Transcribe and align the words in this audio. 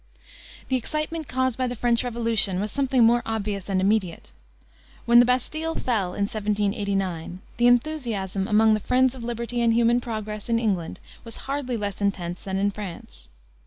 The 0.69 0.77
excitement 0.77 1.27
caused 1.27 1.59
by 1.59 1.67
the 1.67 1.75
French 1.75 2.03
Revolution 2.03 2.59
was 2.59 2.71
something 2.71 3.03
more 3.03 3.21
obvious 3.23 3.69
and 3.69 3.79
immediate. 3.79 4.31
When 5.05 5.19
the 5.19 5.27
Bastile 5.27 5.75
fell, 5.75 6.15
in 6.15 6.23
1789, 6.23 7.39
the 7.57 7.67
enthusiasm 7.67 8.47
among 8.47 8.73
the 8.73 8.79
friends 8.79 9.13
of 9.13 9.23
liberty 9.23 9.61
and 9.61 9.75
human 9.75 10.01
progress 10.01 10.49
in 10.49 10.57
England 10.57 10.99
was 11.23 11.35
hardly 11.45 11.77
less 11.77 12.01
intense 12.01 12.41
than 12.41 12.57
in 12.57 12.71
France. 12.71 13.29